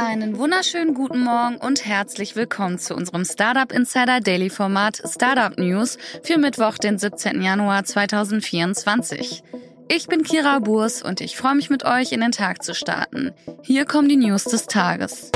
Einen 0.00 0.38
wunderschönen 0.38 0.94
guten 0.94 1.24
Morgen 1.24 1.56
und 1.56 1.84
herzlich 1.84 2.36
willkommen 2.36 2.78
zu 2.78 2.94
unserem 2.94 3.24
Startup 3.24 3.72
Insider 3.72 4.20
Daily 4.20 4.48
Format 4.48 5.02
Startup 5.04 5.58
News 5.58 5.98
für 6.22 6.38
Mittwoch, 6.38 6.78
den 6.78 6.98
17. 6.98 7.42
Januar 7.42 7.82
2024. 7.82 9.42
Ich 9.88 10.06
bin 10.06 10.22
Kira 10.22 10.60
Burs 10.60 11.02
und 11.02 11.20
ich 11.20 11.36
freue 11.36 11.56
mich 11.56 11.68
mit 11.68 11.84
euch 11.84 12.12
in 12.12 12.20
den 12.20 12.30
Tag 12.30 12.62
zu 12.62 12.76
starten. 12.76 13.32
Hier 13.62 13.86
kommen 13.86 14.08
die 14.08 14.14
News 14.14 14.44
des 14.44 14.68
Tages. 14.68 15.32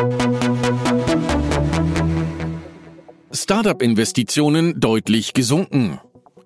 Startup-Investitionen 3.32 4.78
deutlich 4.78 5.34
gesunken. 5.34 5.98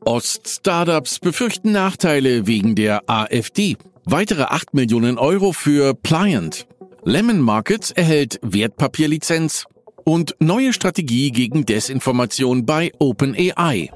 Ost-Startups 0.07 1.19
befürchten 1.19 1.73
Nachteile 1.73 2.46
wegen 2.46 2.77
der 2.77 3.02
AfD. 3.10 3.77
Weitere 4.07 4.45
8 4.45 4.73
Millionen 4.73 5.19
Euro 5.19 5.52
für 5.52 5.93
Pliant. 5.93 6.66
Lemon 7.09 7.41
Markets 7.41 7.92
erhält 7.92 8.41
Wertpapierlizenz 8.42 9.66
und 10.05 10.34
neue 10.41 10.73
Strategie 10.73 11.30
gegen 11.30 11.65
Desinformation 11.65 12.66
bei 12.66 12.91
OpenAI. 12.98 13.92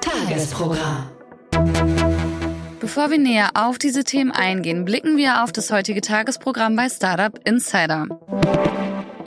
Tagesprogramm. 0.00 1.10
Bevor 2.78 3.10
wir 3.10 3.18
näher 3.18 3.50
auf 3.54 3.78
diese 3.78 4.04
Themen 4.04 4.30
eingehen, 4.30 4.84
blicken 4.84 5.16
wir 5.16 5.42
auf 5.42 5.50
das 5.50 5.72
heutige 5.72 6.02
Tagesprogramm 6.02 6.76
bei 6.76 6.88
Startup 6.88 7.36
Insider. 7.44 8.06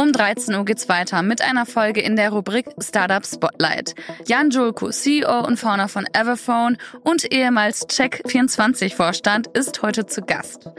Um 0.02 0.12
13 0.12 0.56
Uhr 0.56 0.66
geht's 0.66 0.90
weiter 0.90 1.22
mit 1.22 1.44
einer 1.44 1.68
Folge 1.68 2.02
in 2.02 2.16
der 2.16 2.32
Rubrik 2.32 2.66
Startup 2.80 3.24
Spotlight. 3.24 3.94
Jan 4.26 4.50
Julko, 4.50 4.90
CEO 4.90 5.46
und 5.46 5.58
Founder 5.58 5.88
von 5.90 6.08
Everphone 6.12 6.80
und 7.04 7.32
ehemals 7.32 7.88
Check24-Vorstand, 7.88 9.56
ist 9.56 9.84
heute 9.84 10.08
zu 10.08 10.24
Gast. 10.24 10.72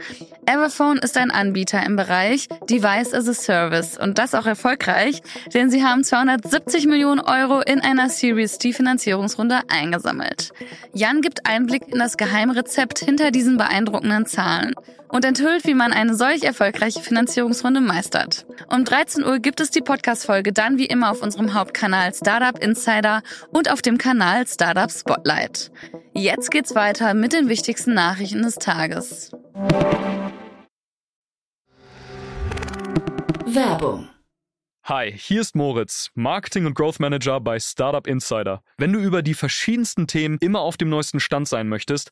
Everphone 0.45 0.97
ist 0.97 1.15
ein 1.15 1.31
Anbieter 1.31 1.85
im 1.85 1.95
Bereich 1.95 2.49
Device 2.69 3.13
as 3.13 3.29
a 3.29 3.33
Service 3.33 3.97
und 3.97 4.17
das 4.17 4.35
auch 4.35 4.45
erfolgreich, 4.45 5.21
denn 5.53 5.69
sie 5.69 5.85
haben 5.85 6.03
270 6.03 6.87
Millionen 6.87 7.21
Euro 7.21 7.61
in 7.61 7.79
einer 7.79 8.09
Series 8.09 8.57
D 8.57 8.73
Finanzierungsrunde 8.73 9.61
eingesammelt. 9.69 10.51
Jan 10.91 11.21
gibt 11.21 11.45
Einblick 11.45 11.87
in 11.87 11.99
das 11.99 12.17
Geheimrezept 12.17 12.99
hinter 12.99 13.31
diesen 13.31 13.55
beeindruckenden 13.55 14.25
Zahlen 14.25 14.73
und 15.13 15.25
enthüllt, 15.25 15.65
wie 15.65 15.75
man 15.75 15.93
eine 15.93 16.15
solch 16.15 16.41
erfolgreiche 16.41 16.99
Finanzierungsrunde 16.99 17.81
meistert. 17.81 18.47
Um 18.67 18.83
13 18.83 19.12
Uhr 19.21 19.39
gibt 19.39 19.59
es 19.59 19.69
die 19.69 19.81
Podcast-Folge 19.81 20.53
dann 20.53 20.77
wie 20.77 20.85
immer 20.85 21.11
auf 21.11 21.21
unserem 21.21 21.53
Hauptkanal 21.53 22.13
Startup 22.13 22.57
Insider 22.57 23.21
und 23.51 23.69
auf 23.69 23.81
dem 23.81 23.97
Kanal 23.97 24.47
Startup 24.47 24.89
Spotlight. 24.89 25.71
Jetzt 26.13 26.49
geht's 26.49 26.73
weiter 26.73 27.13
mit 27.13 27.33
den 27.33 27.49
wichtigsten 27.49 27.93
Nachrichten 27.93 28.41
des 28.41 28.55
Tages. 28.55 29.31
Werbung. 33.45 34.09
Hi, 34.85 35.13
hier 35.15 35.39
ist 35.39 35.55
Moritz, 35.55 36.09
Marketing 36.13 36.65
und 36.65 36.73
Growth 36.73 36.99
Manager 36.99 37.39
bei 37.39 37.57
Startup 37.57 38.05
Insider. 38.05 38.63
Wenn 38.77 38.91
du 38.91 38.99
über 38.99 39.21
die 39.21 39.33
verschiedensten 39.33 40.07
Themen 40.07 40.37
immer 40.41 40.59
auf 40.59 40.75
dem 40.75 40.89
neuesten 40.89 41.19
Stand 41.19 41.47
sein 41.47 41.69
möchtest, 41.69 42.11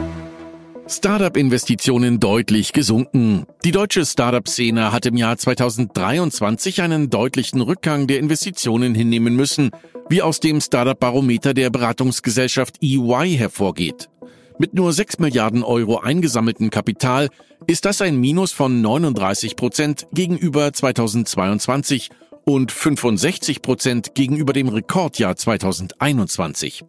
Startup-Investitionen 0.87 2.19
deutlich 2.19 2.73
gesunken. 2.73 3.45
Die 3.63 3.71
deutsche 3.71 4.05
Startup-Szene 4.05 4.91
hat 4.91 5.05
im 5.05 5.15
Jahr 5.15 5.37
2023 5.37 6.81
einen 6.81 7.09
deutlichen 7.09 7.61
Rückgang 7.61 8.07
der 8.07 8.19
Investitionen 8.19 8.95
hinnehmen 8.95 9.35
müssen, 9.35 9.71
wie 10.09 10.21
aus 10.21 10.39
dem 10.39 10.59
Startup-Barometer 10.59 11.53
der 11.53 11.69
Beratungsgesellschaft 11.69 12.81
EY 12.81 13.35
hervorgeht. 13.37 14.09
Mit 14.57 14.73
nur 14.73 14.91
6 14.91 15.19
Milliarden 15.19 15.63
Euro 15.63 15.99
eingesammelten 15.99 16.69
Kapital 16.69 17.29
ist 17.67 17.85
das 17.85 18.01
ein 18.01 18.17
Minus 18.17 18.51
von 18.51 18.81
39 18.81 19.55
Prozent 19.55 20.07
gegenüber 20.13 20.73
2022 20.73 22.09
und 22.43 22.71
65 22.71 23.61
Prozent 23.61 24.15
gegenüber 24.15 24.53
dem 24.53 24.67
Rekordjahr 24.67 25.35
2021. 25.35 26.83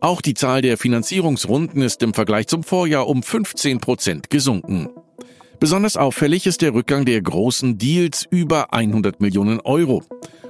Auch 0.00 0.20
die 0.20 0.34
Zahl 0.34 0.62
der 0.62 0.78
Finanzierungsrunden 0.78 1.82
ist 1.82 2.02
im 2.02 2.14
Vergleich 2.14 2.46
zum 2.46 2.62
Vorjahr 2.62 3.08
um 3.08 3.22
15 3.22 3.80
Prozent 3.80 4.30
gesunken. 4.30 4.88
Besonders 5.58 5.96
auffällig 5.96 6.46
ist 6.46 6.62
der 6.62 6.72
Rückgang 6.72 7.04
der 7.04 7.20
großen 7.20 7.78
Deals 7.78 8.24
über 8.30 8.72
100 8.72 9.20
Millionen 9.20 9.60
Euro. 9.60 10.04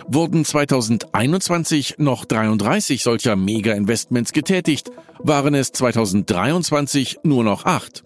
Wurden 0.06 0.44
2021 0.44 1.94
noch 1.96 2.26
33 2.26 3.02
solcher 3.02 3.36
Mega-Investments 3.36 4.32
getätigt, 4.32 4.90
waren 5.18 5.54
es 5.54 5.72
2023 5.72 7.20
nur 7.22 7.42
noch 7.42 7.64
acht. 7.64 8.04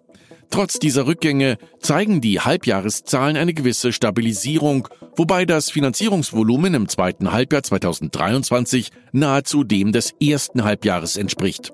Trotz 0.52 0.78
dieser 0.78 1.06
Rückgänge 1.06 1.56
zeigen 1.80 2.20
die 2.20 2.38
Halbjahreszahlen 2.38 3.38
eine 3.38 3.54
gewisse 3.54 3.90
Stabilisierung, 3.90 4.86
wobei 5.16 5.46
das 5.46 5.70
Finanzierungsvolumen 5.70 6.74
im 6.74 6.88
zweiten 6.90 7.32
Halbjahr 7.32 7.62
2023 7.62 8.90
nahezu 9.12 9.64
dem 9.64 9.92
des 9.92 10.12
ersten 10.20 10.62
Halbjahres 10.62 11.16
entspricht. 11.16 11.72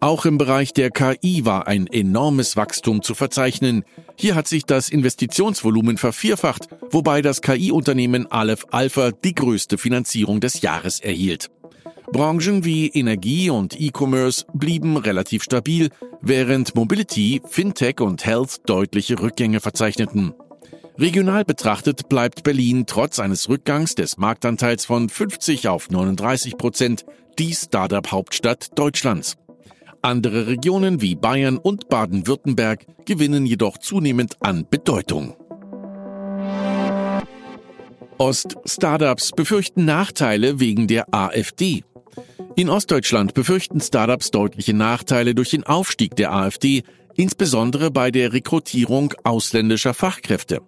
Auch 0.00 0.26
im 0.26 0.36
Bereich 0.36 0.74
der 0.74 0.90
KI 0.90 1.46
war 1.46 1.66
ein 1.66 1.86
enormes 1.86 2.58
Wachstum 2.58 3.02
zu 3.02 3.14
verzeichnen. 3.14 3.84
Hier 4.16 4.34
hat 4.34 4.48
sich 4.48 4.66
das 4.66 4.90
Investitionsvolumen 4.90 5.96
vervierfacht, 5.96 6.68
wobei 6.90 7.22
das 7.22 7.40
KI-Unternehmen 7.40 8.30
Aleph 8.30 8.66
Alpha 8.70 9.12
die 9.12 9.34
größte 9.34 9.78
Finanzierung 9.78 10.40
des 10.40 10.60
Jahres 10.60 11.00
erhielt. 11.00 11.50
Branchen 12.12 12.64
wie 12.64 12.88
Energie 12.88 13.50
und 13.50 13.80
E-Commerce 13.80 14.44
blieben 14.52 14.96
relativ 14.96 15.44
stabil, 15.44 15.90
während 16.20 16.74
Mobility, 16.74 17.40
Fintech 17.48 18.00
und 18.00 18.26
Health 18.26 18.68
deutliche 18.68 19.20
Rückgänge 19.20 19.60
verzeichneten. 19.60 20.34
Regional 20.98 21.44
betrachtet 21.44 22.08
bleibt 22.08 22.42
Berlin 22.42 22.84
trotz 22.86 23.20
eines 23.20 23.48
Rückgangs 23.48 23.94
des 23.94 24.18
Marktanteils 24.18 24.84
von 24.84 25.08
50 25.08 25.68
auf 25.68 25.88
39 25.88 26.58
Prozent 26.58 27.06
die 27.38 27.54
Startup-Hauptstadt 27.54 28.78
Deutschlands. 28.78 29.36
Andere 30.02 30.46
Regionen 30.46 31.00
wie 31.00 31.14
Bayern 31.14 31.58
und 31.58 31.88
Baden-Württemberg 31.88 32.86
gewinnen 33.06 33.46
jedoch 33.46 33.78
zunehmend 33.78 34.36
an 34.40 34.66
Bedeutung. 34.68 35.36
Ost-Startups 38.18 39.30
befürchten 39.30 39.86
Nachteile 39.86 40.60
wegen 40.60 40.86
der 40.86 41.14
AfD. 41.14 41.84
In 42.56 42.68
Ostdeutschland 42.68 43.34
befürchten 43.34 43.80
Startups 43.80 44.30
deutliche 44.30 44.74
Nachteile 44.74 45.34
durch 45.34 45.50
den 45.50 45.64
Aufstieg 45.64 46.16
der 46.16 46.32
AfD, 46.32 46.82
insbesondere 47.14 47.90
bei 47.90 48.10
der 48.10 48.32
Rekrutierung 48.32 49.14
ausländischer 49.24 49.94
Fachkräfte. 49.94 50.60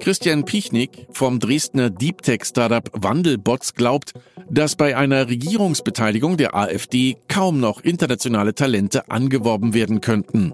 Christian 0.00 0.44
Pichnik 0.44 1.06
vom 1.12 1.38
Dresdner 1.38 1.88
Deep 1.90 2.22
Tech 2.22 2.44
Startup 2.44 2.88
Wandelbots 2.92 3.74
glaubt, 3.74 4.12
dass 4.50 4.76
bei 4.76 4.96
einer 4.96 5.28
Regierungsbeteiligung 5.28 6.36
der 6.36 6.54
AfD 6.54 7.16
kaum 7.28 7.60
noch 7.60 7.80
internationale 7.80 8.54
Talente 8.54 9.08
angeworben 9.10 9.72
werden 9.72 10.00
könnten. 10.00 10.52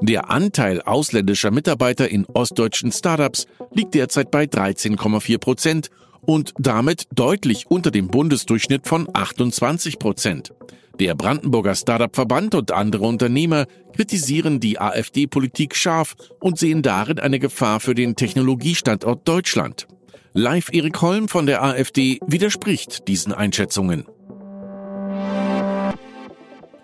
Der 0.00 0.30
Anteil 0.30 0.80
ausländischer 0.82 1.50
Mitarbeiter 1.50 2.08
in 2.08 2.24
ostdeutschen 2.26 2.90
Startups 2.90 3.46
liegt 3.72 3.94
derzeit 3.94 4.30
bei 4.30 4.44
13,4 4.44 5.38
Prozent 5.38 5.90
und 6.22 6.54
damit 6.58 7.06
deutlich 7.14 7.66
unter 7.68 7.90
dem 7.90 8.08
Bundesdurchschnitt 8.08 8.86
von 8.86 9.08
28 9.12 9.98
Prozent. 9.98 10.52
Der 11.00 11.14
Brandenburger 11.14 11.76
Startup-Verband 11.76 12.56
und 12.56 12.72
andere 12.72 13.06
Unternehmer 13.06 13.66
kritisieren 13.94 14.58
die 14.58 14.80
AfD-Politik 14.80 15.76
scharf 15.76 16.16
und 16.40 16.58
sehen 16.58 16.82
darin 16.82 17.20
eine 17.20 17.38
Gefahr 17.38 17.78
für 17.78 17.94
den 17.94 18.16
Technologiestandort 18.16 19.26
Deutschland. 19.26 19.86
Live 20.32 20.68
Erik 20.72 21.00
Holm 21.00 21.28
von 21.28 21.46
der 21.46 21.62
AfD 21.62 22.18
widerspricht 22.26 23.06
diesen 23.06 23.32
Einschätzungen. 23.32 24.06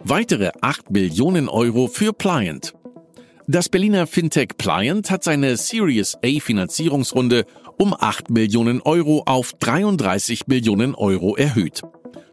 Weitere 0.01 0.51
8 0.61 0.91
Millionen 0.91 1.49
Euro 1.49 1.89
für 1.89 2.13
Pliant. 2.13 2.75
Das 3.47 3.69
Berliner 3.69 4.07
Fintech 4.07 4.57
Pliant 4.57 5.11
hat 5.11 5.23
seine 5.23 5.59
Series 5.59 6.17
A 6.25 6.41
Finanzierungsrunde 6.41 7.45
um 7.77 7.93
8 7.93 8.31
Millionen 8.31 8.81
Euro 8.81 9.23
auf 9.27 9.53
33 9.53 10.47
Millionen 10.47 10.95
Euro 10.95 11.37
erhöht. 11.37 11.83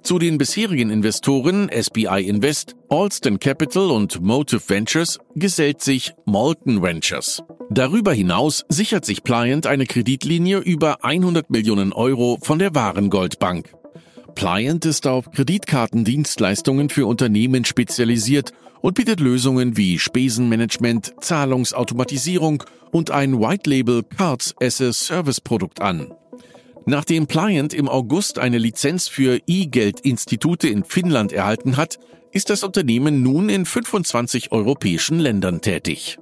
Zu 0.04 0.20
den 0.20 0.38
bisherigen 0.38 0.90
Investoren 0.90 1.70
SBI 1.70 2.26
Invest, 2.26 2.76
Alston 2.88 3.40
Capital 3.40 3.92
und 3.92 4.22
Motive 4.22 4.62
Ventures 4.68 5.20
gesellt 5.36 5.82
sich 5.82 6.14
Molten 6.24 6.82
Ventures. 6.82 7.44
Darüber 7.70 8.14
hinaus 8.14 8.64
sichert 8.70 9.04
sich 9.04 9.22
Pliant 9.22 9.68
eine 9.68 9.86
Kreditlinie 9.86 10.60
über 10.60 11.04
100 11.04 11.50
Millionen 11.50 11.92
Euro 11.92 12.38
von 12.42 12.58
der 12.58 12.74
Warengoldbank. 12.74 13.74
Pliant 14.34 14.86
ist 14.86 15.08
auf 15.08 15.30
Kreditkartendienstleistungen 15.32 16.90
für 16.90 17.06
Unternehmen 17.06 17.66
spezialisiert 17.66 18.54
und 18.82 18.96
bietet 18.96 19.20
Lösungen 19.20 19.78
wie 19.78 20.00
Spesenmanagement, 20.00 21.14
Zahlungsautomatisierung 21.22 22.64
und 22.92 23.12
ein 23.12 23.40
White 23.40 23.70
Label 23.70 24.04
Cards 24.04 24.54
as 24.62 24.82
a 24.82 24.92
Service 24.92 25.40
Produkt 25.40 25.82
an. 25.82 26.14
Nachdem 26.86 27.28
Pliant 27.28 27.74
im 27.74 27.88
August 27.88 28.40
eine 28.40 28.58
Lizenz 28.58 29.08
für 29.08 29.40
E-Geld-Institute 29.46 30.68
in 30.68 30.84
Finnland 30.84 31.32
erhalten 31.32 31.78
hat, 31.78 32.00
ist 32.32 32.50
das 32.50 32.64
Unternehmen 32.64 33.22
nun 33.22 33.50
in 33.50 33.66
25 33.66 34.52
europäischen 34.52 35.20
Ländern 35.20 35.62
tätig. 35.62 36.18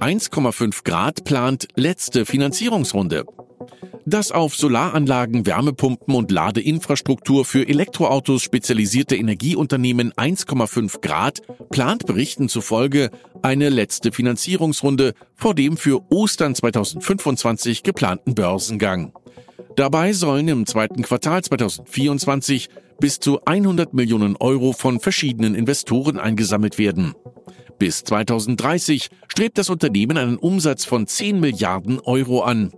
1,5 0.00 0.84
Grad 0.84 1.24
plant 1.24 1.68
letzte 1.76 2.26
Finanzierungsrunde. 2.26 3.24
Das 4.06 4.32
auf 4.32 4.54
Solaranlagen, 4.54 5.46
Wärmepumpen 5.46 6.14
und 6.14 6.30
Ladeinfrastruktur 6.30 7.46
für 7.46 7.66
Elektroautos 7.66 8.42
spezialisierte 8.42 9.16
Energieunternehmen 9.16 10.12
1,5 10.12 11.00
Grad 11.00 11.40
plant 11.70 12.04
Berichten 12.04 12.50
zufolge 12.50 13.10
eine 13.40 13.70
letzte 13.70 14.12
Finanzierungsrunde 14.12 15.14
vor 15.34 15.54
dem 15.54 15.78
für 15.78 16.02
Ostern 16.10 16.54
2025 16.54 17.82
geplanten 17.82 18.34
Börsengang. 18.34 19.14
Dabei 19.74 20.12
sollen 20.12 20.48
im 20.48 20.66
zweiten 20.66 21.02
Quartal 21.02 21.42
2024 21.42 22.68
bis 23.00 23.20
zu 23.20 23.40
100 23.46 23.94
Millionen 23.94 24.36
Euro 24.36 24.72
von 24.72 25.00
verschiedenen 25.00 25.54
Investoren 25.54 26.18
eingesammelt 26.18 26.78
werden. 26.78 27.14
Bis 27.78 28.04
2030 28.04 29.08
strebt 29.28 29.56
das 29.56 29.70
Unternehmen 29.70 30.18
einen 30.18 30.36
Umsatz 30.36 30.84
von 30.84 31.06
10 31.06 31.40
Milliarden 31.40 32.00
Euro 32.00 32.42
an. 32.42 32.70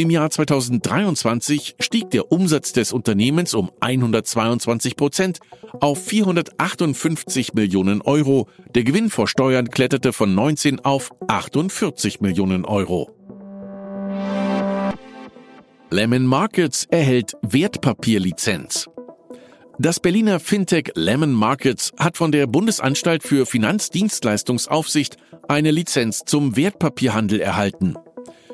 Im 0.00 0.08
Jahr 0.08 0.30
2023 0.30 1.74
stieg 1.78 2.08
der 2.08 2.32
Umsatz 2.32 2.72
des 2.72 2.94
Unternehmens 2.94 3.52
um 3.52 3.70
122 3.80 4.96
Prozent 4.96 5.40
auf 5.78 6.02
458 6.02 7.52
Millionen 7.52 8.00
Euro. 8.00 8.48
Der 8.74 8.82
Gewinn 8.82 9.10
vor 9.10 9.28
Steuern 9.28 9.68
kletterte 9.68 10.14
von 10.14 10.34
19 10.34 10.80
auf 10.80 11.10
48 11.28 12.22
Millionen 12.22 12.64
Euro. 12.64 13.10
Lemon 15.90 16.24
Markets 16.24 16.86
erhält 16.90 17.34
Wertpapierlizenz. 17.42 18.88
Das 19.78 20.00
Berliner 20.00 20.40
Fintech 20.40 20.92
Lemon 20.94 21.32
Markets 21.32 21.92
hat 21.98 22.16
von 22.16 22.32
der 22.32 22.46
Bundesanstalt 22.46 23.22
für 23.22 23.44
Finanzdienstleistungsaufsicht 23.44 25.18
eine 25.46 25.70
Lizenz 25.70 26.22
zum 26.24 26.56
Wertpapierhandel 26.56 27.40
erhalten. 27.40 27.96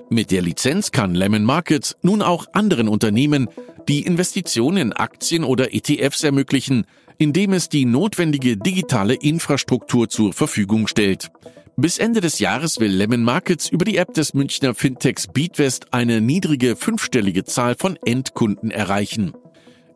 Mit 0.09 0.31
der 0.31 0.43
Lizenz 0.43 0.93
kann 0.93 1.15
Lemon 1.15 1.45
Markets 1.45 1.97
nun 2.03 2.23
auch 2.23 2.47
anderen 2.53 2.89
Unternehmen 2.89 3.49
die 3.89 4.03
Investitionen 4.03 4.79
in 4.79 4.93
Aktien 4.93 5.43
oder 5.43 5.75
ETFs 5.75 6.23
ermöglichen, 6.23 6.87
indem 7.19 7.53
es 7.53 7.69
die 7.69 7.85
notwendige 7.85 8.57
digitale 8.57 9.15
Infrastruktur 9.15 10.09
zur 10.09 10.33
Verfügung 10.33 10.87
stellt. 10.87 11.31
Bis 11.77 11.99
Ende 11.99 12.21
des 12.21 12.39
Jahres 12.39 12.79
will 12.79 12.91
Lemon 12.91 13.23
Markets 13.23 13.69
über 13.69 13.85
die 13.85 13.97
App 13.97 14.15
des 14.15 14.33
Münchner 14.33 14.75
Fintechs 14.75 15.27
Beatwest 15.27 15.93
eine 15.93 16.21
niedrige 16.21 16.77
fünfstellige 16.77 17.45
Zahl 17.45 17.75
von 17.75 17.99
Endkunden 18.05 18.71
erreichen. 18.71 19.35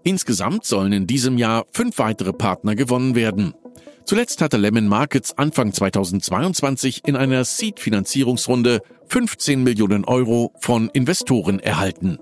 Insgesamt 0.02 0.64
sollen 0.64 0.92
in 0.92 1.06
diesem 1.06 1.38
Jahr 1.38 1.66
fünf 1.72 1.98
weitere 1.98 2.32
Partner 2.32 2.74
gewonnen 2.74 3.14
werden. 3.14 3.54
Zuletzt 4.04 4.42
hatte 4.42 4.56
Lemon 4.56 4.88
Markets 4.88 5.38
Anfang 5.38 5.72
2022 5.72 7.02
in 7.06 7.16
einer 7.16 7.44
Seed-Finanzierungsrunde 7.44 8.82
15 9.10 9.64
Millionen 9.64 10.04
Euro 10.04 10.54
von 10.60 10.88
Investoren 10.90 11.58
erhalten. 11.58 12.18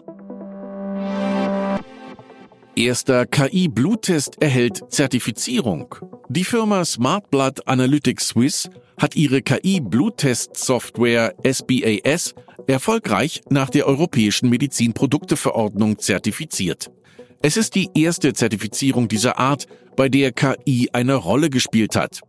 Erster 2.75 3.27
KI-Bluttest 3.27 4.41
erhält 4.41 4.81
Zertifizierung. 4.89 5.95
Die 6.31 6.45
Firma 6.45 6.87
SmartBlood 6.87 7.69
Analytics 7.69 8.29
Swiss 8.29 8.71
hat 8.97 9.17
ihre 9.17 9.43
KI-Bluttest-Software 9.43 11.35
SBAS 11.45 12.35
erfolgreich 12.67 13.43
nach 13.51 13.69
der 13.69 13.87
Europäischen 13.87 14.49
Medizinprodukteverordnung 14.49 15.99
zertifiziert. 15.99 16.91
Es 17.43 17.59
ist 17.59 17.75
die 17.75 17.91
erste 17.95 18.33
Zertifizierung 18.33 19.09
dieser 19.09 19.39
Art, 19.39 19.67
bei 19.95 20.09
der 20.09 20.33
KI 20.33 20.89
eine 20.95 21.17
Rolle 21.17 21.51
gespielt 21.51 21.97
hat. 21.97 22.23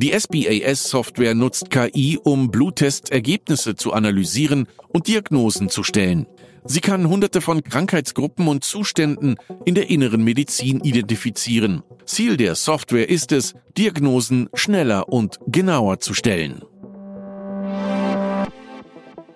Die 0.00 0.12
SBAS-Software 0.12 1.34
nutzt 1.34 1.70
KI, 1.70 2.20
um 2.22 2.52
Bluttest-Ergebnisse 2.52 3.74
zu 3.74 3.92
analysieren 3.92 4.68
und 4.86 5.08
Diagnosen 5.08 5.70
zu 5.70 5.82
stellen. 5.82 6.28
Sie 6.64 6.78
kann 6.78 7.08
hunderte 7.08 7.40
von 7.40 7.64
Krankheitsgruppen 7.64 8.46
und 8.46 8.62
Zuständen 8.62 9.34
in 9.64 9.74
der 9.74 9.90
inneren 9.90 10.22
Medizin 10.22 10.78
identifizieren. 10.84 11.82
Ziel 12.04 12.36
der 12.36 12.54
Software 12.54 13.08
ist 13.08 13.32
es, 13.32 13.54
Diagnosen 13.76 14.48
schneller 14.54 15.08
und 15.08 15.40
genauer 15.48 15.98
zu 15.98 16.14
stellen. 16.14 16.62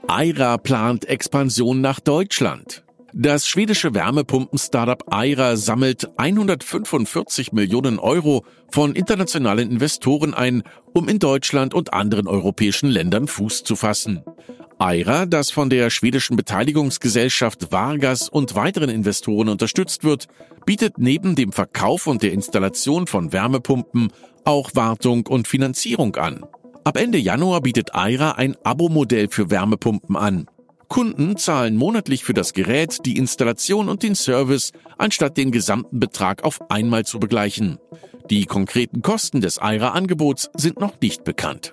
Aira 0.07 0.59
plant 0.59 1.07
Expansion 1.07 1.81
nach 1.81 1.99
Deutschland. 1.99 2.85
Das 3.15 3.47
schwedische 3.47 3.95
Wärmepumpen-Startup 3.95 5.05
Aira 5.13 5.57
sammelt 5.57 6.09
145 6.17 7.53
Millionen 7.53 7.99
Euro 7.99 8.45
von 8.71 8.95
internationalen 8.95 9.71
Investoren 9.71 10.33
ein, 10.33 10.63
um 10.95 11.09
in 11.11 11.19
Deutschland 11.19 11.75
und 11.75 11.93
anderen 11.93 12.27
europäischen 12.27 12.89
Ländern 12.89 13.29
Fuß 13.29 13.65
zu 13.65 13.77
fassen. 13.77 14.23
Aira, 14.79 15.27
das 15.27 15.51
von 15.51 15.69
der 15.69 15.91
schwedischen 15.91 16.37
Beteiligungsgesellschaft 16.37 17.71
Vargas 17.71 18.31
und 18.31 18.55
weiteren 18.55 18.89
Investoren 18.89 19.51
unterstützt 19.51 20.05
wird, 20.05 20.27
bietet 20.65 20.97
neben 20.97 21.35
dem 21.35 21.53
Verkauf 21.53 22.07
und 22.07 22.23
der 22.23 22.33
Installation 22.33 23.07
von 23.07 23.33
Wärmepumpen 23.33 24.11
auch 24.45 24.71
Wartung 24.75 25.27
und 25.27 25.49
Finanzierung 25.49 26.17
an. 26.17 26.47
Ab 26.85 26.97
Ende 26.97 27.19
Januar 27.19 27.61
bietet 27.61 27.95
Aira 27.95 28.33
ein 28.33 28.57
Abo-Modell 28.65 29.29
für 29.29 29.51
Wärmepumpen 29.51 30.17
an. 30.17 30.47
Kunden 30.93 31.39
zahlen 31.39 31.79
monatlich 31.79 32.23
für 32.23 32.35
das 32.35 32.53
Gerät, 32.53 33.07
die 33.07 33.17
Installation 33.17 33.89
und 33.89 34.03
den 34.03 34.15
Service, 34.15 34.73
anstatt 34.99 35.39
den 35.39 35.51
gesamten 35.51 35.99
Betrag 35.99 36.45
auf 36.45 36.71
einmal 36.71 37.07
zu 37.07 37.19
begleichen. 37.19 37.79
Die 38.29 38.45
konkreten 38.45 39.01
Kosten 39.01 39.41
des 39.41 39.59
Aira-Angebots 39.59 40.51
sind 40.55 40.81
noch 40.81 41.01
nicht 41.01 41.25
bekannt. 41.25 41.73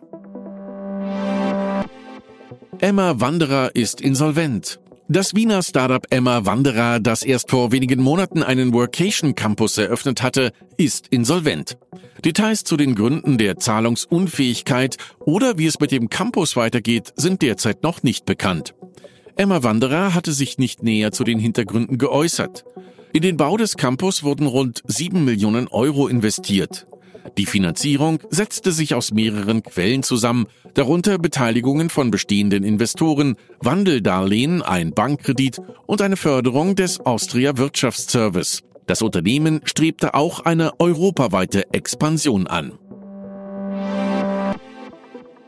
Emma 2.80 3.20
Wanderer 3.20 3.76
ist 3.76 4.00
insolvent. 4.00 4.80
Das 5.10 5.36
Wiener 5.36 5.64
Startup 5.64 6.06
Emma 6.12 6.46
Wanderer, 6.46 7.02
das 7.02 7.24
erst 7.24 7.50
vor 7.50 7.74
wenigen 7.74 8.02
Monaten 8.02 8.42
einen 8.42 8.74
Workation 8.74 9.36
Campus 9.36 9.78
eröffnet 9.78 10.24
hatte, 10.24 10.54
ist 10.78 11.08
insolvent. 11.10 11.78
Details 12.24 12.64
zu 12.64 12.78
den 12.78 12.96
Gründen 12.96 13.38
der 13.38 13.58
Zahlungsunfähigkeit 13.58 14.96
oder 15.20 15.58
wie 15.58 15.66
es 15.66 15.82
mit 15.82 15.92
dem 15.92 16.08
Campus 16.08 16.56
weitergeht, 16.56 17.12
sind 17.18 17.42
derzeit 17.42 17.84
noch 17.84 18.02
nicht 18.02 18.26
bekannt. 18.26 18.76
Emma 19.40 19.64
Wanderer 19.64 20.14
hatte 20.14 20.34
sich 20.34 20.58
nicht 20.58 20.84
näher 20.84 21.14
zu 21.14 21.24
den 21.24 21.40
Hintergründen 21.40 21.98
geäußert. 21.98 22.66
In 23.14 23.22
den 23.22 23.38
Bau 23.38 23.56
des 23.56 23.78
Campus 23.78 24.22
wurden 24.22 24.46
rund 24.46 24.84
7 24.86 25.24
Millionen 25.24 25.70
Euro 25.70 26.10
investiert. 26.10 26.88
Die 27.38 27.46
Finanzierung 27.46 28.20
setzte 28.30 28.74
sich 28.74 28.96
aus 28.96 29.14
mehreren 29.14 29.64
Quellen 29.64 30.04
zusammen, 30.04 30.48
darunter 30.74 31.18
Beteiligungen 31.20 31.90
von 31.90 32.12
bestehenden 32.12 32.66
Investoren, 32.66 33.38
Wandeldarlehen, 33.62 34.62
ein 34.62 34.92
Bankkredit 34.92 35.62
und 35.88 36.02
eine 36.02 36.18
Förderung 36.18 36.76
des 36.76 37.00
Austria 37.00 37.58
Wirtschaftsservice. 37.58 38.64
Das 38.88 39.02
Unternehmen 39.02 39.62
strebte 39.64 40.16
auch 40.16 40.42
eine 40.42 40.82
europaweite 40.82 41.72
Expansion 41.72 42.46
an. 42.46 42.74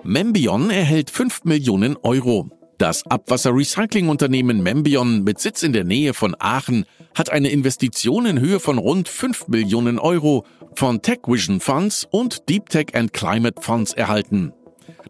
Membion 0.04 0.70
erhält 0.70 1.10
5 1.10 1.44
Millionen 1.44 1.98
Euro. 1.98 2.61
Das 2.82 3.06
Abwasserrecyclingunternehmen 3.06 4.62
Membion 4.64 5.24
mit 5.24 5.40
Sitz 5.40 5.62
in 5.62 5.72
der 5.72 5.84
Nähe 5.84 6.16
von 6.16 6.36
Aachen 6.40 6.86
hat 7.14 7.30
eine 7.30 7.50
Investition 7.50 8.26
in 8.26 8.40
Höhe 8.40 8.60
von 8.60 8.80
rund 8.80 9.08
5 9.08 9.50
Millionen 9.50 10.00
Euro 10.00 10.48
von 10.74 11.04
TechVision 11.04 11.60
Funds 11.60 12.08
und 12.10 12.50
Deep 12.50 12.70
Tech 12.70 12.96
and 12.96 13.14
Climate 13.14 13.62
Funds 13.62 13.94
erhalten. 13.94 14.52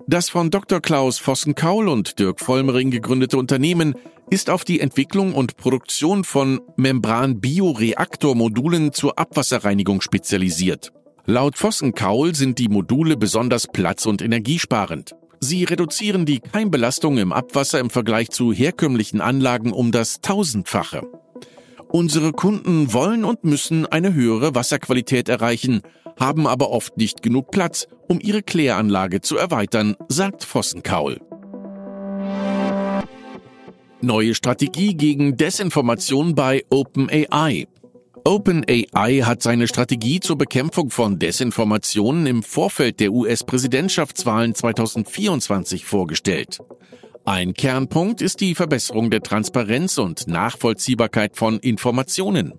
Das 0.05 0.29
von 0.29 0.51
Dr. 0.51 0.81
Klaus 0.81 1.17
Vossen-Kaul 1.19 1.87
und 1.87 2.19
Dirk 2.19 2.41
Vollmering 2.41 2.91
gegründete 2.91 3.37
Unternehmen 3.37 3.95
ist 4.29 4.49
auf 4.49 4.65
die 4.65 4.81
Entwicklung 4.81 5.33
und 5.33 5.55
Produktion 5.55 6.25
von 6.25 6.59
Membran-Bioreaktormodulen 6.75 8.91
zur 8.91 9.17
Abwasserreinigung 9.17 10.01
spezialisiert. 10.01 10.91
Laut 11.25 11.55
Vossen-Kaul 11.55 12.35
sind 12.35 12.59
die 12.59 12.67
Module 12.67 13.15
besonders 13.15 13.67
platz- 13.67 14.07
und 14.07 14.21
energiesparend. 14.21 15.15
Sie 15.43 15.63
reduzieren 15.63 16.27
die 16.27 16.39
Keimbelastung 16.39 17.17
im 17.17 17.33
Abwasser 17.33 17.79
im 17.79 17.89
Vergleich 17.89 18.29
zu 18.29 18.53
herkömmlichen 18.53 19.21
Anlagen 19.21 19.71
um 19.73 19.91
das 19.91 20.21
Tausendfache. 20.21 21.01
Unsere 21.89 22.31
Kunden 22.31 22.93
wollen 22.93 23.25
und 23.25 23.43
müssen 23.43 23.87
eine 23.87 24.13
höhere 24.13 24.53
Wasserqualität 24.53 25.29
erreichen, 25.29 25.81
haben 26.19 26.45
aber 26.45 26.69
oft 26.69 26.95
nicht 26.95 27.23
genug 27.23 27.49
Platz, 27.49 27.87
um 28.07 28.19
ihre 28.21 28.43
Kläranlage 28.43 29.21
zu 29.21 29.35
erweitern, 29.35 29.95
sagt 30.07 30.43
Vossenkaul. 30.43 31.19
Neue 33.99 34.35
Strategie 34.35 34.93
gegen 34.93 35.37
Desinformation 35.37 36.35
bei 36.35 36.63
OpenAI. 36.69 37.67
OpenAI 38.23 39.21
hat 39.23 39.41
seine 39.41 39.67
Strategie 39.67 40.19
zur 40.19 40.37
Bekämpfung 40.37 40.91
von 40.91 41.17
Desinformationen 41.17 42.27
im 42.27 42.43
Vorfeld 42.43 42.99
der 42.99 43.11
US-Präsidentschaftswahlen 43.11 44.53
2024 44.53 45.85
vorgestellt. 45.85 46.59
Ein 47.25 47.53
Kernpunkt 47.53 48.21
ist 48.21 48.39
die 48.39 48.53
Verbesserung 48.53 49.09
der 49.09 49.21
Transparenz 49.21 49.97
und 49.97 50.27
Nachvollziehbarkeit 50.27 51.35
von 51.35 51.59
Informationen. 51.59 52.53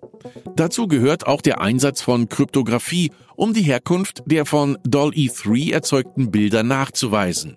Dazu 0.56 0.88
gehört 0.88 1.26
auch 1.26 1.40
der 1.40 1.60
Einsatz 1.60 2.02
von 2.02 2.28
Kryptographie, 2.28 3.12
um 3.36 3.54
die 3.54 3.62
Herkunft 3.62 4.22
der 4.26 4.46
von 4.46 4.78
DALL-E3 4.84 5.72
erzeugten 5.72 6.30
Bilder 6.30 6.62
nachzuweisen. 6.62 7.56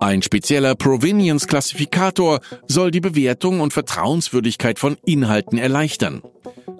Ein 0.00 0.22
spezieller 0.22 0.76
Provenience-Klassifikator 0.76 2.40
soll 2.68 2.92
die 2.92 3.00
Bewertung 3.00 3.60
und 3.60 3.72
Vertrauenswürdigkeit 3.72 4.78
von 4.78 4.96
Inhalten 5.04 5.58
erleichtern. 5.58 6.22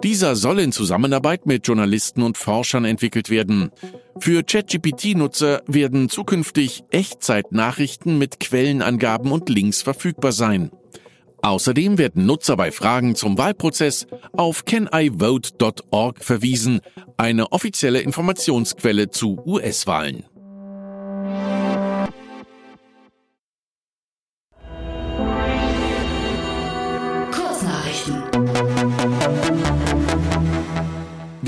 Dieser 0.03 0.37
soll 0.37 0.59
in 0.59 0.71
Zusammenarbeit 0.71 1.45
mit 1.45 1.67
Journalisten 1.67 2.21
und 2.21 2.37
Forschern 2.37 2.85
entwickelt 2.85 3.29
werden. 3.29 3.71
Für 4.19 4.43
ChatGPT-Nutzer 4.43 5.63
werden 5.67 6.07
zukünftig 6.07 6.83
Echtzeitnachrichten 6.91 8.17
mit 8.17 8.39
Quellenangaben 8.39 9.33
und 9.33 9.49
Links 9.49 9.81
verfügbar 9.81 10.31
sein. 10.31 10.71
Außerdem 11.41 11.97
werden 11.97 12.25
Nutzer 12.25 12.55
bei 12.55 12.71
Fragen 12.71 13.15
zum 13.15 13.37
Wahlprozess 13.37 14.07
auf 14.33 14.63
canivote.org 14.63 16.23
verwiesen, 16.23 16.81
eine 17.17 17.51
offizielle 17.51 17.99
Informationsquelle 17.99 19.09
zu 19.09 19.41
US-Wahlen. 19.45 20.25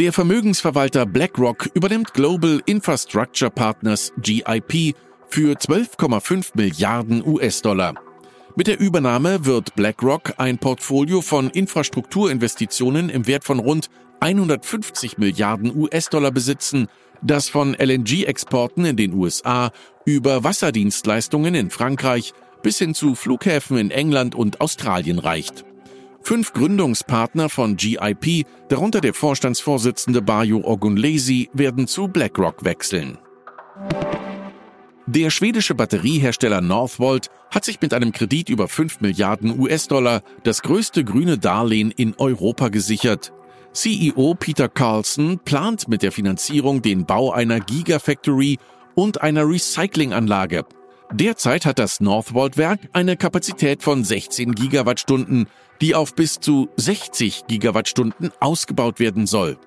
Der 0.02 0.12
Vermögensverwalter 0.12 1.06
BlackRock 1.06 1.70
übernimmt 1.76 2.16
Global 2.16 2.60
Infrastructure 2.66 3.52
Partners 3.52 4.12
GIP 4.18 4.96
für 5.28 5.56
12,5 5.56 6.54
Milliarden 6.56 7.24
US-Dollar. 7.24 7.94
Mit 8.56 8.66
der 8.66 8.80
Übernahme 8.80 9.46
wird 9.46 9.76
BlackRock 9.76 10.34
ein 10.38 10.58
Portfolio 10.58 11.22
von 11.22 11.52
Infrastrukturinvestitionen 11.52 13.10
im 13.10 13.28
Wert 13.28 13.44
von 13.44 13.60
rund 13.60 13.92
150 14.22 15.20
Milliarden 15.20 15.72
US-Dollar 15.78 16.32
besitzen, 16.32 16.88
das 17.22 17.50
von 17.50 17.76
LNG-Exporten 17.76 18.86
in 18.86 18.96
den 18.96 19.14
USA 19.14 19.70
über 20.06 20.44
Wasserdienstleistungen 20.44 21.54
in 21.54 21.70
Frankreich 21.70 22.34
bis 22.64 22.80
hin 22.80 22.96
zu 22.96 23.14
Flughäfen 23.14 23.78
in 23.78 23.92
England 23.92 24.34
und 24.34 24.62
Australien 24.62 25.20
reicht. 25.20 25.64
Fünf 26.24 26.54
Gründungspartner 26.54 27.50
von 27.50 27.76
GIP, 27.76 28.46
darunter 28.70 29.02
der 29.02 29.14
Vorstandsvorsitzende 29.14 30.22
Bayo 30.22 30.62
Ogunlesi, 30.64 31.50
werden 31.54 31.88
zu 31.88 32.08
BlackRock 32.08 32.64
wechseln. 32.64 33.18
Der 35.08 35.30
schwedische 35.30 35.76
Batteriehersteller 35.76 36.62
Northvolt 36.62 37.28
hat 37.50 37.66
sich 37.66 37.82
mit 37.82 37.94
einem 37.94 38.12
Kredit 38.12 38.50
über 38.50 38.68
5 38.68 39.02
Milliarden 39.02 39.60
US-Dollar 39.60 40.22
das 40.44 40.62
größte 40.62 41.04
grüne 41.04 41.38
Darlehen 41.38 41.92
in 41.92 42.14
Europa 42.18 42.70
gesichert. 42.70 43.34
CEO 43.74 44.36
Peter 44.36 44.70
Carlson 44.70 45.40
plant 45.40 45.88
mit 45.88 46.04
der 46.04 46.12
Finanzierung 46.12 46.82
den 46.82 47.06
Bau 47.06 47.32
einer 47.32 47.60
Gigafactory 47.60 48.58
und 48.96 49.22
einer 49.22 49.48
Recyclinganlage, 49.48 50.66
Derzeit 51.14 51.66
hat 51.66 51.78
das 51.78 52.00
Northvolt-Werk 52.00 52.80
eine 52.94 53.18
Kapazität 53.18 53.84
von 53.84 54.06
16 54.06 54.56
Gigawattstunden, 54.56 55.48
die 55.82 55.96
auf 55.96 56.16
bis 56.16 56.40
zu 56.40 56.70
60 56.78 57.48
Gigawattstunden 57.48 58.32
ausgebaut 58.40 59.00
werden 59.00 59.26
soll. 59.28 59.58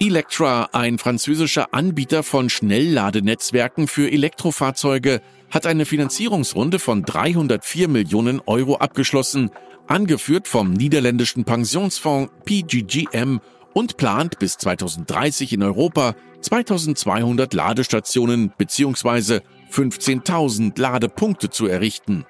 Electra, 0.00 0.68
ein 0.72 0.98
französischer 0.98 1.72
Anbieter 1.72 2.24
von 2.24 2.50
Schnellladenetzwerken 2.50 3.86
für 3.86 4.10
Elektrofahrzeuge, 4.10 5.22
hat 5.50 5.66
eine 5.66 5.86
Finanzierungsrunde 5.86 6.80
von 6.80 7.02
304 7.04 7.88
Millionen 7.88 8.40
Euro 8.44 8.76
abgeschlossen, 8.76 9.50
angeführt 9.86 10.48
vom 10.48 10.72
niederländischen 10.72 11.44
Pensionsfonds 11.44 12.32
PGGM 12.44 13.40
und 13.72 13.96
plant 13.96 14.38
bis 14.40 14.58
2030 14.58 15.52
in 15.52 15.62
Europa 15.62 16.16
2200 16.40 17.54
Ladestationen 17.54 18.52
bzw. 18.58 19.40
15.000 19.70 20.78
Ladepunkte 20.78 21.50
zu 21.50 21.66
errichten. 21.66 22.26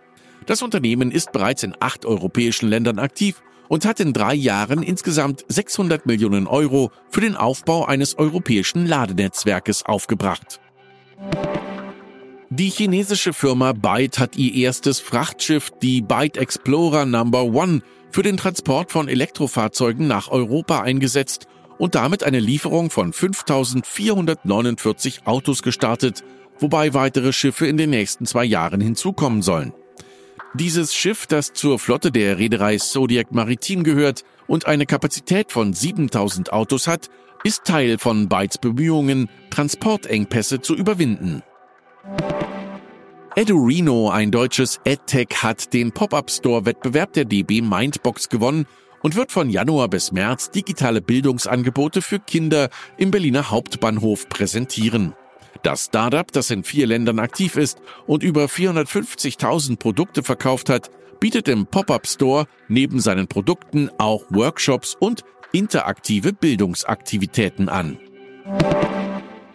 Das 0.46 0.62
Unternehmen 0.62 1.10
ist 1.10 1.32
bereits 1.32 1.62
in 1.62 1.74
acht 1.80 2.04
europäischen 2.04 2.68
Ländern 2.68 2.98
aktiv 2.98 3.42
und 3.68 3.86
hat 3.86 4.00
in 4.00 4.12
drei 4.12 4.34
Jahren 4.34 4.82
insgesamt 4.82 5.46
600 5.48 6.04
Millionen 6.06 6.46
Euro 6.46 6.90
für 7.10 7.22
den 7.22 7.34
Aufbau 7.34 7.86
eines 7.86 8.18
europäischen 8.18 8.86
Ladenetzwerkes 8.86 9.86
aufgebracht. 9.86 10.60
Die 12.50 12.68
chinesische 12.68 13.32
Firma 13.32 13.72
Byte 13.72 14.18
hat 14.18 14.36
ihr 14.36 14.54
erstes 14.54 15.00
Frachtschiff, 15.00 15.70
die 15.82 16.02
Byte 16.02 16.36
Explorer 16.36 17.06
Number 17.06 17.44
One, 17.44 17.80
für 18.10 18.22
den 18.22 18.36
Transport 18.36 18.92
von 18.92 19.08
Elektrofahrzeugen 19.08 20.06
nach 20.06 20.30
Europa 20.30 20.82
eingesetzt 20.82 21.46
und 21.78 21.94
damit 21.96 22.22
eine 22.22 22.38
Lieferung 22.38 22.90
von 22.90 23.12
5449 23.12 25.26
Autos 25.26 25.64
gestartet, 25.64 26.22
wobei 26.60 26.94
weitere 26.94 27.32
Schiffe 27.32 27.66
in 27.66 27.76
den 27.76 27.90
nächsten 27.90 28.24
zwei 28.26 28.44
Jahren 28.44 28.80
hinzukommen 28.80 29.42
sollen. 29.42 29.72
Dieses 30.56 30.94
Schiff, 30.94 31.26
das 31.26 31.52
zur 31.52 31.80
Flotte 31.80 32.12
der 32.12 32.38
Reederei 32.38 32.76
Zodiac 32.76 33.32
Maritim 33.32 33.82
gehört 33.82 34.22
und 34.46 34.66
eine 34.66 34.86
Kapazität 34.86 35.50
von 35.50 35.72
7000 35.72 36.52
Autos 36.52 36.86
hat, 36.86 37.10
ist 37.42 37.64
Teil 37.64 37.98
von 37.98 38.28
Bytes 38.28 38.58
Bemühungen, 38.58 39.28
Transportengpässe 39.50 40.60
zu 40.60 40.76
überwinden. 40.76 41.42
Edurino, 43.34 44.10
ein 44.10 44.30
deutsches 44.30 44.80
EdTech, 44.84 45.42
hat 45.42 45.72
den 45.72 45.90
Pop-Up-Store-Wettbewerb 45.90 47.12
der 47.14 47.24
DB 47.24 47.60
Mindbox 47.60 48.28
gewonnen 48.28 48.66
und 49.02 49.16
wird 49.16 49.32
von 49.32 49.50
Januar 49.50 49.88
bis 49.88 50.12
März 50.12 50.52
digitale 50.52 51.02
Bildungsangebote 51.02 52.00
für 52.00 52.20
Kinder 52.20 52.68
im 52.96 53.10
Berliner 53.10 53.50
Hauptbahnhof 53.50 54.28
präsentieren. 54.28 55.14
Das 55.64 55.86
Startup, 55.86 56.30
das 56.30 56.50
in 56.50 56.62
vier 56.62 56.86
Ländern 56.86 57.18
aktiv 57.18 57.56
ist 57.56 57.80
und 58.06 58.22
über 58.22 58.44
450.000 58.44 59.78
Produkte 59.78 60.22
verkauft 60.22 60.68
hat, 60.68 60.90
bietet 61.20 61.48
im 61.48 61.66
Pop-up 61.66 62.06
Store 62.06 62.46
neben 62.68 63.00
seinen 63.00 63.28
Produkten 63.28 63.88
auch 63.96 64.24
Workshops 64.28 64.94
und 65.00 65.24
interaktive 65.52 66.34
Bildungsaktivitäten 66.34 67.70
an. 67.70 67.98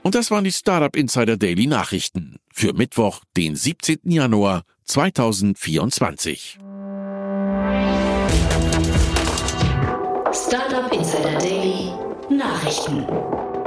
Und 0.01 0.15
das 0.15 0.31
waren 0.31 0.43
die 0.43 0.51
Startup 0.51 0.95
Insider 0.95 1.37
Daily 1.37 1.67
Nachrichten 1.67 2.37
für 2.51 2.73
Mittwoch, 2.73 3.21
den 3.37 3.55
17. 3.55 3.99
Januar 4.05 4.63
2024. 4.85 6.57
Startup 10.33 10.91
Insider 10.91 11.37
Daily 11.37 11.91
Nachrichten. 12.31 13.05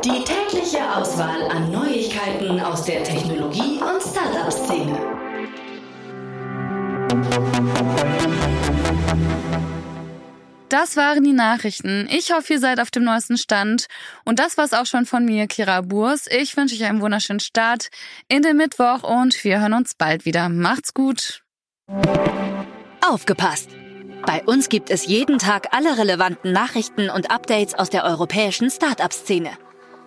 Die 0.05 0.25
tägliche 0.25 0.81
Auswahl 0.97 1.43
an 1.49 1.71
Neuigkeiten 1.71 2.59
aus 2.59 2.85
der 2.85 3.05
Technologie- 3.05 3.79
und 3.81 4.03
Startup-Szene. 4.03 4.99
Das 10.69 10.97
waren 10.97 11.23
die 11.23 11.33
Nachrichten. 11.33 12.09
Ich 12.11 12.33
hoffe, 12.33 12.55
ihr 12.55 12.59
seid 12.59 12.81
auf 12.81 12.91
dem 12.91 13.05
neuesten 13.05 13.37
Stand. 13.39 13.87
Und 14.25 14.41
das 14.41 14.59
war's 14.59 14.73
auch 14.73 14.87
schon 14.87 15.07
von 15.07 15.25
mir, 15.25 15.47
Kira 15.47 15.83
Burs. 15.83 16.27
Ich 16.29 16.57
wünsche 16.57 16.75
euch 16.75 16.85
einen 16.85 17.01
wunderschönen 17.01 17.39
Start 17.39 17.89
in 18.27 18.43
den 18.43 18.57
Mittwoch 18.57 19.05
und 19.05 19.45
wir 19.45 19.61
hören 19.61 19.75
uns 19.75 19.95
bald 19.95 20.25
wieder. 20.25 20.49
Macht's 20.49 20.95
gut. 20.95 21.45
Aufgepasst! 23.07 23.71
Bei 24.27 24.43
uns 24.45 24.69
gibt 24.69 24.91
es 24.91 25.07
jeden 25.07 25.39
Tag 25.39 25.69
alle 25.73 25.99
relevanten 25.99 26.53
Nachrichten 26.53 27.11
und 27.11 27.31
Updates 27.31 27.75
aus 27.75 27.91
der 27.91 28.05
europäischen 28.05 28.71
Startup-Szene. 28.71 29.51